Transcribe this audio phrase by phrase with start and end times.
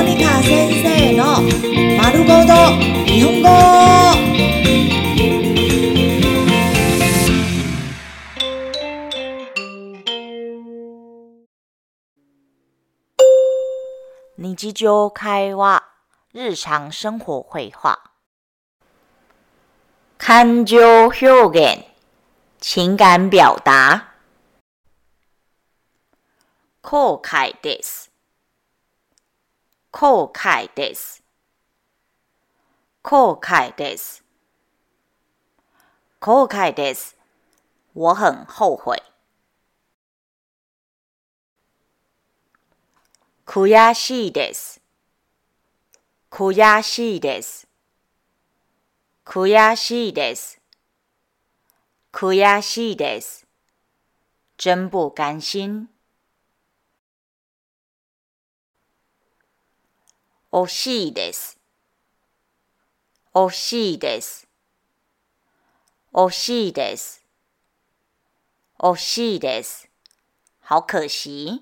[0.00, 1.42] モニカ先生の
[1.98, 2.54] 丸ごと
[3.04, 3.48] 日本語。
[14.38, 15.84] 日常会話、
[16.32, 17.98] 日常生活会話。
[20.16, 21.84] 感情表現、
[22.58, 24.04] 情感表達。
[26.80, 28.09] 後悔です。
[29.92, 31.22] 後悔です。
[33.02, 34.24] 後悔です。
[36.20, 37.16] 後悔です。
[37.94, 39.02] 我很後悔。
[43.44, 44.80] 悔しいです。
[46.30, 47.66] 悔しいです。
[49.24, 50.60] 悔しいです。
[52.12, 53.44] 悔しいです。
[54.56, 55.88] 真不甘心。
[60.52, 61.60] 惜しいです。
[63.32, 64.48] 惜しいです。
[66.12, 67.24] 惜しいです。
[68.80, 69.88] 惜しいです。
[70.68, 71.60] 好可惜。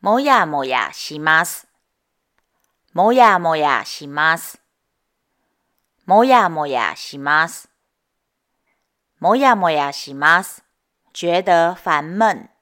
[0.00, 1.68] もやもやします。
[2.94, 4.58] もやもやします。
[6.06, 7.68] もやもやします。
[9.20, 10.64] もやもやします。
[11.12, 12.55] 覺得煩悶。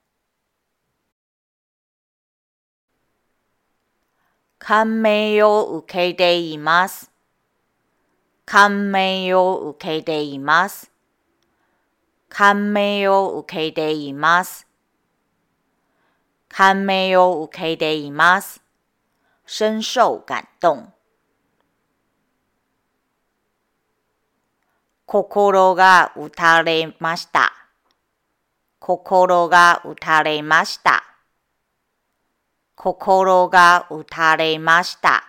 [4.67, 7.11] 感銘を受けています。
[8.47, 10.91] 感銘を受けています。
[12.31, 14.67] 感銘を受けています。
[16.49, 18.63] 感銘を受けています。
[19.45, 20.85] 深受感動。
[25.05, 27.53] 心が打たれました。
[28.79, 31.14] 心が打たれました。
[32.85, 35.25] 心が打たれました。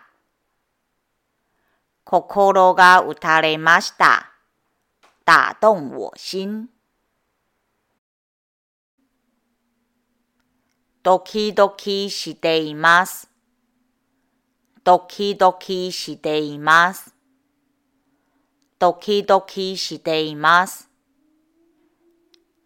[2.04, 4.30] 心が打たれました。
[5.24, 6.68] 打動我心。
[11.02, 13.30] ドキドキしています。
[14.84, 17.14] ドキドキしています。
[18.78, 20.90] ドキドキしています。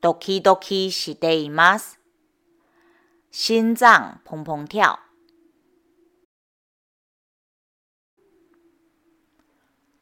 [0.01, 2.00] ドキドキしています。
[3.33, 4.99] 心臟砰砰跳。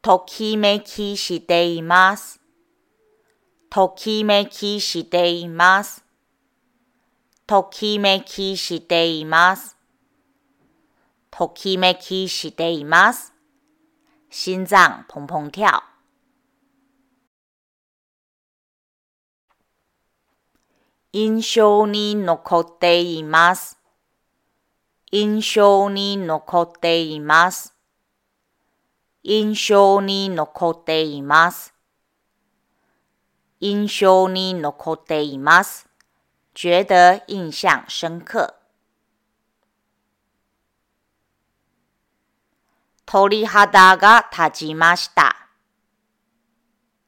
[0.01, 2.41] ときめきしています。
[3.69, 6.03] ときめきしています。
[7.45, 9.77] ときめきしています。
[11.29, 13.31] ときめきしています。
[14.31, 15.88] 心臟砰砰跳。
[21.11, 23.79] 印象に残っています。
[25.11, 27.73] 印象に残っています。
[29.23, 31.73] 印象に残っています。
[33.59, 35.89] 印象に残っています。
[36.53, 38.53] 覺得印象深刻。
[43.07, 45.35] 鳥肌が立ちました。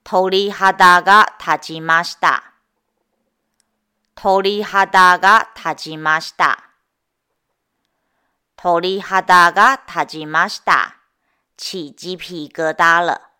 [0.03, 2.50] 鳥肌が立ちました。
[4.23, 6.69] 鳥肌が立ちました。
[8.55, 10.97] 鳥肌が立ちました。
[11.57, 13.30] 起鸡皮疙瘩了。